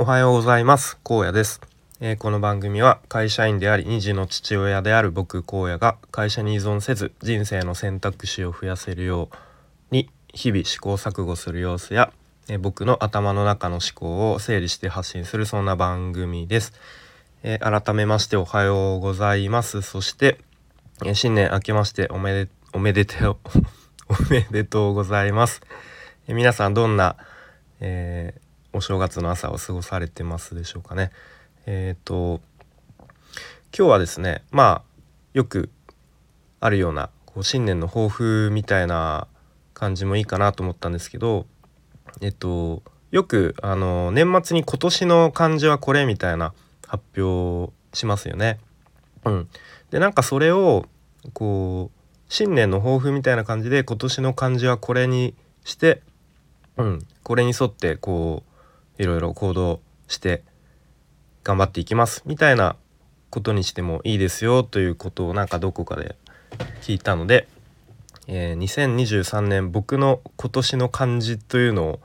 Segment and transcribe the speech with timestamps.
[0.00, 0.98] おはようございます。
[1.04, 1.60] 荒野です、
[2.00, 12.14] えー、この番組は会社員であり2児の父親である僕荒野が会社に依存せず人生の選択肢を増やせるように日々試行錯誤する様子や、
[12.48, 16.72] えー、僕の頭の中の思考を整理して発信するそんな番組です、
[17.42, 19.82] えー、改めましておはようございます。
[19.82, 20.38] そして、
[21.04, 23.36] え新年明けましておめでおめでて お
[24.30, 25.60] めでとうございます、
[26.26, 27.16] え皆さんどんな、
[27.80, 28.49] えー
[28.80, 31.10] お正月の朝を過ごされてますでしょうかね。
[31.66, 32.40] えっ、ー、と
[33.76, 34.82] 今日はですねまあ
[35.34, 35.68] よく
[36.60, 39.28] あるようなこう新年の抱負みたいな
[39.74, 41.44] 感じもいいかなと思ったんですけど
[42.22, 46.54] えっとよくあの年末に今年の漢字はこれみたいな
[46.86, 48.60] 発表しますよね。
[49.26, 49.48] うん、
[49.90, 50.86] でなんかそれを
[51.34, 56.00] こう新年の抱負みたいな感じで今年の漢字はこれにして、
[56.78, 58.49] うん、これに沿ってこう
[59.00, 60.42] いろいろ行動して
[61.42, 62.76] 頑張っていきますみたいな
[63.30, 66.16] ことにしてもいいですよということをなんかどこかで
[66.82, 67.48] 聞いたので、
[68.26, 72.00] えー、2023年僕の今年の漢字というのを、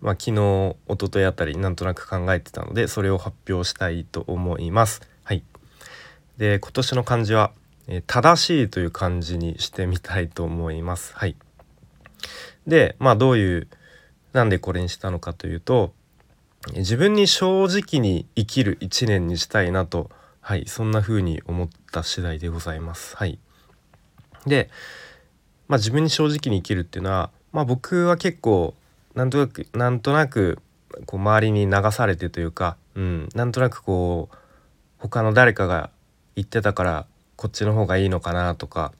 [0.00, 5.02] まあ、昨日一昨日あたりなんとなく考えてたのでそれを発表したいと思います。
[5.22, 5.44] はい、
[6.36, 7.52] で今年の漢字は、
[7.86, 11.14] え、正しいという漢字にしてみたいと思います。
[11.14, 11.36] はい、
[12.66, 13.68] でまあどういう
[14.32, 15.92] なんでこれにしたのかというと
[16.72, 23.16] 自分に正直に生きる一年にしたいなとはいそんな風に思った次第でございます。
[23.16, 23.38] はい。
[24.46, 24.70] で
[25.68, 28.74] まあ自分に正直に生きるっていうのはまあ僕は結構
[29.14, 30.58] なんとなくなんとなく
[31.06, 34.36] こう周りに流されてというか、うん、なんとなくこう
[34.98, 35.90] 他の誰かが
[36.36, 38.92] 言ってたからこっちの方がいいのかなとか、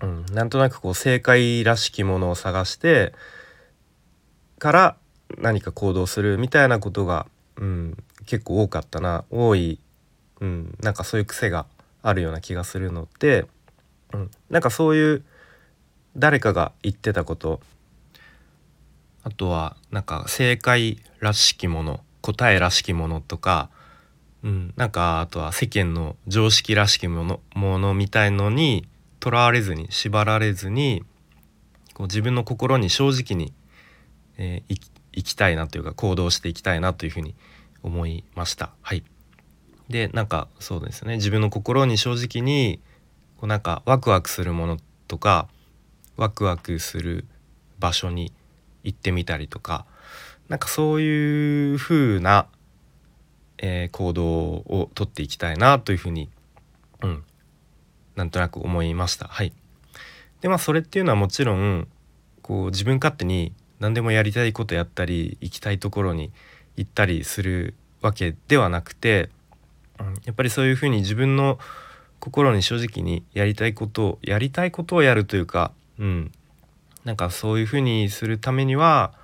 [0.00, 3.12] うん、なんとなくこう正解らしきものを探して
[4.58, 4.96] から
[5.38, 9.24] 何か行動するみたいなことが、うん、結構多かったな。
[9.30, 9.78] 多い、
[10.40, 11.66] うん、なんかそういう癖が
[12.02, 13.46] あるような気がするので、
[14.12, 15.24] うん、なんかそういう
[16.16, 17.60] 誰かが言ってたこと。
[19.24, 23.70] あとはなんか正解らしきもの答えらしきものとか、
[24.42, 28.88] うん、なんかあとは世間の常識らしきものものみたいのに
[29.20, 31.04] とらわれずに縛られずに
[31.94, 33.52] こう自分の心に正直に、
[34.38, 34.80] えー、
[35.12, 37.34] いきたいなというか行動していきたいなというふうに
[37.82, 38.70] 思いました。
[38.82, 39.04] はい、
[39.88, 42.80] でなんかそうですね自分の心に正直に
[43.36, 44.78] こうなんかワクワクするもの
[45.08, 45.48] とか
[46.16, 47.26] ワクワクする
[47.78, 48.32] 場所に
[48.84, 49.86] 行ってみたりとか
[50.48, 52.46] なんかそういう風な、
[53.58, 56.28] えー、行動をとっていきたいなというふうに、
[57.02, 57.24] うん、
[58.16, 59.28] なんとなく思いました。
[59.28, 59.52] はい、
[60.40, 61.88] でまあそれっていうのはもちろん
[62.42, 63.52] こう自分勝手に
[63.82, 66.30] 何でもやりたいことやったり行きたいところに
[66.76, 69.28] 行ったりするわけではなくて、
[69.98, 71.58] うん、やっぱりそういうふうに自分の
[72.20, 76.30] 心に正直にやりたいことをやりたいことをやるというか、うん、
[77.04, 79.14] なんかそういうふうにするためには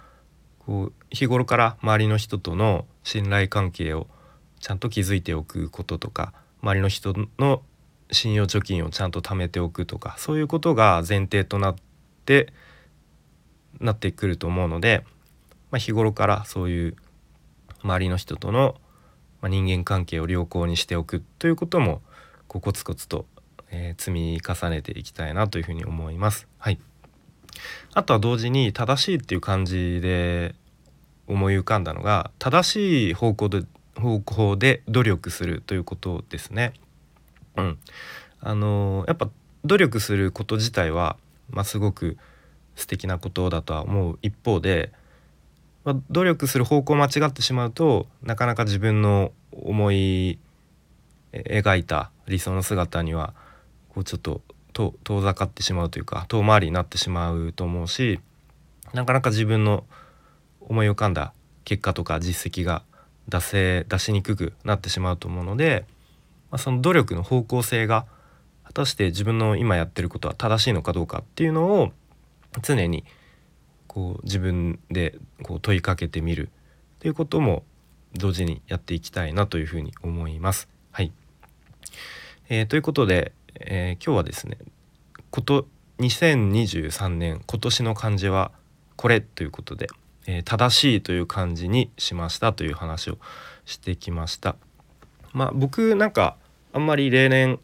[0.59, 4.09] こう日頃から周りの人との信頼関係を
[4.59, 6.33] ちゃんと築いておくこととか
[6.63, 7.63] 周りの人の
[8.11, 11.77] 信用貯金をちゃんと貯めておくとかそういうことが前提となっ
[12.27, 12.53] て
[13.81, 15.05] なってくると思うので、
[15.71, 16.97] まあ、日頃からそういう
[17.83, 18.77] 周りの人との
[19.43, 22.03] 人間関係を良好にしておくということも
[22.49, 23.27] こうコツコツと、
[23.71, 26.49] えー、積み重ねていきたいなというふうに思います。
[26.59, 26.81] はい、
[27.95, 30.55] あとは同時に正しいっていう感じで
[31.29, 33.63] 思い浮かんだのが正しい方向で
[33.97, 36.73] 方向で努力するということですね。
[37.57, 37.79] うん、
[38.41, 39.29] あのー、やっぱ
[39.65, 41.17] 努力すること自体は、
[41.51, 42.17] まあ、すごく
[42.79, 44.93] 素敵なことだとは思う一方で、
[45.85, 50.39] まあ、努力する方向を間違ってしまうとなかなか自分の思い
[51.33, 53.35] 描いた理想の姿には
[53.89, 58.21] こうちょっと遠ざかってしまうというか遠回りになってしまうと思うし
[58.95, 59.85] なかなか自分の
[60.61, 61.33] 思い浮かんだ
[61.65, 62.85] 結果とか実績が
[63.29, 65.85] 出せ出しにくくなってしまうと思うので、
[66.51, 68.07] まあ、その努力の方向性が
[68.65, 71.93] 果たして自分の今やってることは正しいのかどうかっていうのを
[72.63, 73.05] 常に
[73.87, 76.51] こう自分でこう問いかけてみる
[77.01, 77.65] ということも
[78.15, 80.69] 同時にやっていきたいなというふうに思います。
[80.91, 81.13] はい、
[82.49, 84.59] えー、ということで、えー、今日はですね
[85.31, 85.67] こと
[85.99, 88.53] 2023年今年の漢字は
[88.97, 89.89] これということで、
[90.27, 93.19] えー、正しいという漢字にしましたという話を
[93.65, 94.57] してきました。
[95.33, 96.37] まあ僕なんか
[96.73, 97.59] あんまり例年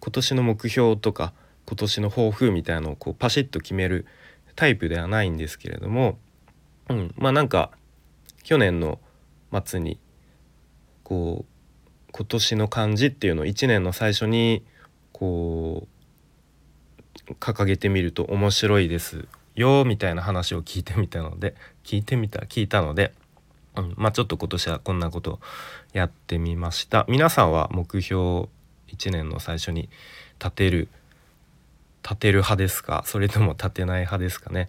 [0.00, 1.32] 今年の目標とか
[1.66, 4.06] 今年の抱負みたいなのをこうパシッと決める
[4.56, 6.18] タイプではないんですけれども、
[6.88, 7.70] うん、まあなんか
[8.42, 9.00] 去年の
[9.64, 9.98] 末に
[11.02, 14.64] こう今年の漢字っていうのを1年の最初に
[15.12, 15.88] こ
[17.28, 23.12] う掲げてみると面白いですよみたいな話を聞いてみたので 聞いてみた聞いたので、
[23.76, 25.40] うん、まあちょっと今年はこんなこと
[25.92, 27.04] やってみました。
[27.08, 28.48] 皆さんは目標
[28.88, 29.88] 1年の最初に
[30.38, 30.88] 立てる
[32.04, 33.02] 立てる派ですか？
[33.06, 34.68] それとも立てない派ですかね、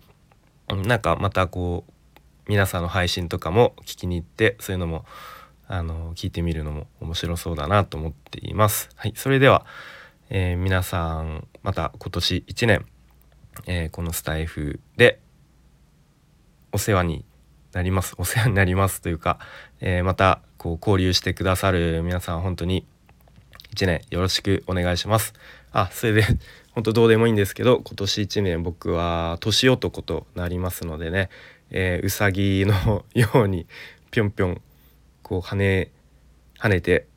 [0.70, 1.92] なんかまたこう
[2.48, 5.06] 皆さんの配信とかも聞きに行ってそういうのも
[5.68, 8.90] あの聞いてみるのも面白そうだなと思っています。
[8.96, 9.66] はい、それでは、
[10.30, 12.86] えー、皆さんまた今年1年、
[13.66, 15.20] えー、このスタイフで
[16.72, 17.26] お世話に
[17.74, 19.40] なりますお世話になりますというか、
[19.82, 22.86] えー、またこう交流してくださる皆さん本当に
[23.76, 25.34] 1年よろしくお願いします。
[25.72, 26.24] あそれで
[26.76, 31.30] 本当どうでもいいんですけど今年1年僕は年男となりますのでね、
[31.72, 33.66] えー、うさぎのように
[34.12, 34.62] ぴょんぴょん
[35.24, 35.92] こう跳ね
[36.60, 37.08] 跳ねて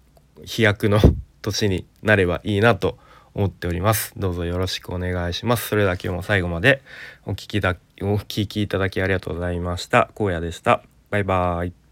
[0.44, 1.00] 飛躍の
[1.42, 2.98] 年になればいいなと
[3.34, 4.12] 思っております。
[4.16, 5.68] どうぞよろしくお願いします。
[5.68, 6.82] それでは今日も最後まで
[7.26, 10.10] お聞きだお聞きいただきありがとうございました。
[10.18, 10.82] 荒野でした。
[11.10, 11.87] バイバーイ。